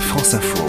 France 0.00 0.34
Info. 0.34 0.64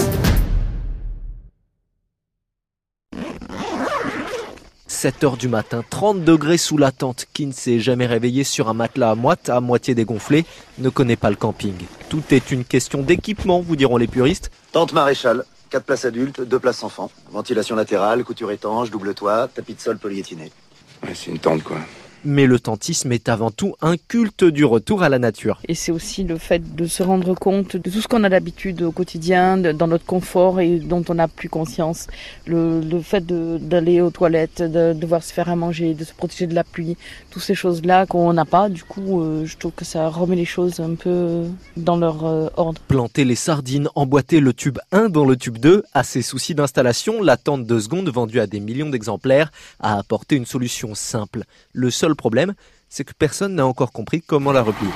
7 4.88 5.24
heures 5.24 5.38
du 5.38 5.48
matin, 5.48 5.84
30 5.88 6.24
degrés 6.24 6.58
sous 6.58 6.78
la 6.78 6.92
tente. 6.92 7.26
Qui 7.34 7.46
ne 7.46 7.52
s'est 7.52 7.80
jamais 7.80 8.08
réveillé 8.08 8.44
sur 8.44 8.70
un 8.70 8.74
matelas 8.74 9.12
à 9.12 9.16
moite, 9.16 9.50
à 9.50 9.62
moitié 9.62 9.94
dégonflé, 9.94 10.46
ne 10.80 10.90
connaît 10.90 11.16
pas 11.16 11.30
le 11.30 11.36
camping. 11.36 11.76
Tout 12.10 12.24
est 12.32 12.50
une 12.50 12.66
question 12.66 13.04
d'équipement, 13.04 13.62
vous 13.62 13.76
diront 13.76 13.98
les 13.98 14.08
puristes. 14.08 14.50
Tente 14.72 14.94
maréchal, 14.94 15.44
4 15.70 15.86
places 15.86 16.06
adultes, 16.06 16.42
2 16.42 16.60
places 16.60 16.84
enfants. 16.84 17.12
Ventilation 17.32 17.76
latérale, 17.76 18.24
couture 18.24 18.52
étanche, 18.52 18.90
double 18.90 19.14
toit, 19.14 19.48
tapis 19.48 19.76
de 19.76 19.80
sol 19.80 20.00
polyéthiné. 20.00 20.52
Ouais, 21.04 21.14
c'est 21.14 21.30
une 21.30 21.40
tente 21.40 21.62
quoi. 21.64 21.78
Mais 22.30 22.46
le 22.46 22.60
tentisme 22.60 23.14
est 23.14 23.30
avant 23.30 23.52
tout 23.52 23.76
un 23.82 23.96
culte 23.96 24.44
du 24.44 24.66
retour 24.66 25.02
à 25.02 25.08
la 25.08 25.18
nature. 25.18 25.62
Et 25.70 25.76
c'est 25.76 25.94
aussi 25.94 26.26
le 26.26 26.38
fait 26.38 26.76
de 26.76 26.86
se 26.86 27.02
rendre 27.02 27.34
compte 27.36 27.78
de 27.78 27.90
tout 27.90 28.02
ce 28.02 28.08
qu'on 28.10 28.26
a 28.26 28.30
d'habitude 28.30 28.82
au 28.82 28.92
quotidien, 28.92 29.58
de- 29.58 29.72
dans 29.72 29.88
notre 29.88 30.06
confort 30.06 30.60
et 30.60 30.80
dont 30.80 31.06
on 31.08 31.14
n'a 31.14 31.30
plus 31.30 31.48
conscience. 31.48 32.08
Le, 32.46 32.82
le 32.82 33.00
fait 33.02 33.26
de- 33.26 33.58
d'aller 33.62 34.02
aux 34.02 34.10
toilettes, 34.12 34.62
de 34.62 34.92
devoir 34.92 35.24
se 35.24 35.32
faire 35.32 35.48
à 35.48 35.56
manger, 35.56 35.94
de 35.94 36.04
se 36.04 36.12
protéger 36.14 36.48
de 36.48 36.54
la 36.54 36.66
pluie, 36.66 36.98
toutes 37.32 37.44
ces 37.44 37.56
choses-là 37.56 38.06
qu'on 38.06 38.34
n'a 38.34 38.44
pas. 38.44 38.68
Du 38.68 38.84
coup, 38.84 39.22
euh, 39.22 39.46
je 39.46 39.56
trouve 39.56 39.72
que 39.72 39.86
ça 39.86 40.10
remet 40.10 40.36
les 40.36 40.44
choses 40.44 40.82
un 40.82 40.96
peu 40.96 41.44
dans 41.78 41.96
leur 41.96 42.26
euh, 42.26 42.50
ordre. 42.58 42.82
Planter 42.90 43.24
les 43.24 43.36
sardines, 43.36 43.88
emboîter 43.96 44.42
le 44.42 44.52
tube 44.52 44.80
1 44.92 45.08
dans 45.08 45.24
le 45.24 45.38
tube 45.38 45.60
2, 45.60 45.84
à 45.94 46.04
ces 46.04 46.22
soucis 46.24 46.56
d'installation, 46.56 47.24
la 47.24 47.38
tente 47.38 47.66
de 47.66 47.80
seconde 47.80 48.10
vendue 48.10 48.42
à 48.42 48.48
des 48.48 48.60
millions 48.60 48.90
d'exemplaires 48.90 49.50
a 49.80 49.98
apporté 49.98 50.36
une 50.36 50.46
solution 50.46 50.94
simple. 50.94 51.46
Le 51.72 51.90
seul 51.90 52.16
problème, 52.18 52.54
c'est 52.90 53.04
que 53.06 53.14
personne 53.18 53.56
n'a 53.56 53.66
encore 53.66 53.92
compris 53.94 54.22
comment 54.22 54.52
la 54.52 54.62
replier. 54.62 54.92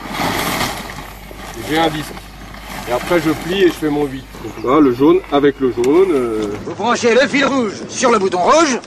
J'ai 1.70 1.77
un 1.77 1.89
disque. 1.89 2.11
Et 2.89 2.91
après 2.91 3.20
je 3.21 3.30
plie 3.31 3.63
et 3.63 3.67
je 3.67 3.73
fais 3.73 3.89
mon 3.89 4.05
8. 4.05 4.23
Donc 4.44 4.66
là, 4.66 4.80
le 4.80 4.94
jaune 4.94 5.20
avec 5.31 5.59
le 5.59 5.71
jaune. 5.71 6.11
euh, 6.11 6.52
Vous 6.66 6.75
branchez 6.75 7.14
le 7.14 7.27
fil 7.27 7.45
rouge 7.45 7.73
sur 7.89 8.11
le 8.11 8.19
bouton 8.19 8.39
rouge, 8.39 8.80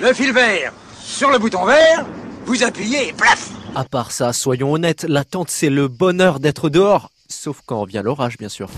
le 0.00 0.12
fil 0.14 0.32
vert 0.32 0.72
sur 1.02 1.30
le 1.30 1.38
bouton 1.38 1.64
vert, 1.64 2.04
vous 2.46 2.62
appuyez 2.64 3.08
et 3.08 3.12
plaf 3.12 3.50
À 3.74 3.84
part 3.84 4.10
ça, 4.12 4.32
soyons 4.32 4.72
honnêtes, 4.72 5.04
la 5.08 5.24
tente 5.24 5.50
c'est 5.50 5.70
le 5.70 5.88
bonheur 5.88 6.40
d'être 6.40 6.68
dehors. 6.68 7.10
Sauf 7.28 7.60
quand 7.66 7.84
vient 7.84 8.02
l'orage, 8.02 8.38
bien 8.38 8.48
sûr. 8.48 8.68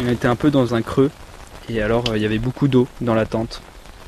On 0.00 0.08
était 0.08 0.28
un 0.28 0.36
peu 0.36 0.50
dans 0.50 0.74
un 0.74 0.82
creux 0.82 1.10
et 1.68 1.82
alors 1.82 2.04
euh, 2.10 2.16
il 2.16 2.22
y 2.22 2.26
avait 2.26 2.38
beaucoup 2.38 2.68
d'eau 2.68 2.86
dans 3.00 3.14
la 3.14 3.26
tente. 3.26 3.60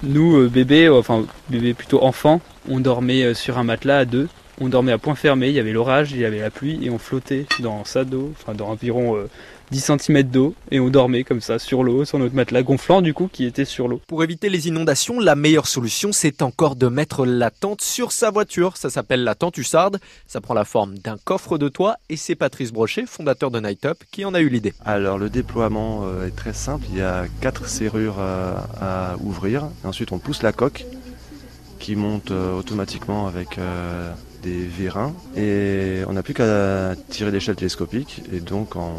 Nous, 0.02 0.36
euh, 0.36 0.48
bébés, 0.48 0.86
euh, 0.86 0.98
enfin 0.98 1.24
bébés 1.50 1.74
plutôt 1.74 2.02
enfants, 2.02 2.40
on 2.68 2.80
dormait 2.80 3.22
euh, 3.22 3.34
sur 3.34 3.58
un 3.58 3.64
matelas 3.64 3.98
à 3.98 4.04
deux. 4.04 4.28
On 4.60 4.68
dormait 4.68 4.92
à 4.92 4.98
point 4.98 5.14
fermé, 5.14 5.48
il 5.48 5.54
y 5.54 5.60
avait 5.60 5.72
l'orage, 5.72 6.12
il 6.12 6.18
y 6.18 6.24
avait 6.24 6.40
la 6.40 6.50
pluie 6.50 6.78
et 6.82 6.90
on 6.90 6.98
flottait 6.98 7.46
dans 7.60 7.84
ça 7.84 8.04
d'eau, 8.04 8.32
enfin 8.38 8.54
dans 8.54 8.68
environ 8.68 9.16
euh, 9.16 9.28
10 9.72 9.92
cm 9.98 10.22
d'eau 10.24 10.54
et 10.70 10.78
on 10.78 10.90
dormait 10.90 11.24
comme 11.24 11.40
ça 11.40 11.58
sur 11.58 11.82
l'eau, 11.82 12.04
sur 12.04 12.18
notre 12.18 12.34
matelas 12.34 12.62
gonflant 12.62 13.00
du 13.00 13.14
coup 13.14 13.28
qui 13.32 13.46
était 13.46 13.64
sur 13.64 13.88
l'eau. 13.88 14.02
Pour 14.06 14.22
éviter 14.22 14.50
les 14.50 14.68
inondations, 14.68 15.18
la 15.18 15.34
meilleure 15.34 15.66
solution, 15.66 16.12
c'est 16.12 16.42
encore 16.42 16.76
de 16.76 16.86
mettre 16.88 17.24
la 17.24 17.50
tente 17.50 17.80
sur 17.80 18.12
sa 18.12 18.30
voiture. 18.30 18.76
Ça 18.76 18.90
s'appelle 18.90 19.24
la 19.24 19.34
tente 19.34 19.56
hussarde. 19.56 19.98
Ça 20.26 20.42
prend 20.42 20.52
la 20.52 20.66
forme 20.66 20.98
d'un 20.98 21.16
coffre 21.24 21.56
de 21.56 21.68
toit 21.68 21.96
et 22.10 22.16
c'est 22.16 22.34
Patrice 22.34 22.72
Brochet, 22.72 23.06
fondateur 23.06 23.50
de 23.50 23.58
Night 23.58 23.86
Up, 23.86 23.98
qui 24.12 24.26
en 24.26 24.34
a 24.34 24.40
eu 24.40 24.50
l'idée. 24.50 24.74
Alors 24.84 25.16
le 25.16 25.30
déploiement 25.30 26.02
euh, 26.04 26.26
est 26.26 26.36
très 26.36 26.52
simple, 26.52 26.84
il 26.92 26.98
y 26.98 27.02
a 27.02 27.24
quatre 27.40 27.66
serrures 27.66 28.16
euh, 28.18 28.54
à 28.78 29.16
ouvrir. 29.20 29.68
Et 29.82 29.86
ensuite 29.86 30.12
on 30.12 30.18
pousse 30.18 30.42
la 30.42 30.52
coque 30.52 30.84
qui 31.82 31.96
monte 31.96 32.30
euh, 32.30 32.56
automatiquement 32.56 33.26
avec 33.26 33.58
euh, 33.58 34.12
des 34.42 34.64
vérins. 34.64 35.12
Et 35.36 36.02
on 36.06 36.12
n'a 36.12 36.22
plus 36.22 36.32
qu'à 36.32 36.94
tirer 37.10 37.32
l'échelle 37.32 37.56
télescopique. 37.56 38.22
Et 38.32 38.38
donc 38.38 38.76
en 38.76 38.94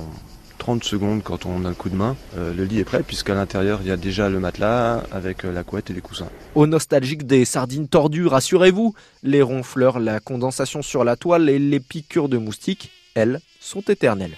30 0.57 0.83
secondes 0.83 1.23
quand 1.23 1.45
on 1.45 1.63
a 1.63 1.69
le 1.69 1.75
coup 1.75 1.89
de 1.89 1.95
main, 1.95 2.17
euh, 2.37 2.53
le 2.53 2.65
lit 2.65 2.79
est 2.79 2.83
prêt 2.83 3.01
puisqu'à 3.01 3.35
l'intérieur 3.35 3.79
il 3.81 3.87
y 3.87 3.91
a 3.91 3.97
déjà 3.97 4.29
le 4.29 4.39
matelas 4.39 5.01
avec 5.11 5.43
la 5.43 5.63
couette 5.63 5.91
et 5.91 5.93
les 5.93 6.01
coussins. 6.01 6.27
Aux 6.55 6.67
nostalgiques 6.67 7.25
des 7.25 7.45
sardines 7.45 7.87
tordues, 7.87 8.27
rassurez-vous, 8.27 8.93
les 9.23 9.41
ronfleurs, 9.41 9.99
la 9.99 10.19
condensation 10.19 10.81
sur 10.81 11.05
la 11.05 11.15
toile 11.15 11.49
et 11.49 11.59
les 11.59 11.79
piqûres 11.79 12.27
de 12.27 12.37
moustiques, 12.37 12.91
elles, 13.15 13.39
sont 13.61 13.81
éternelles. 13.81 14.35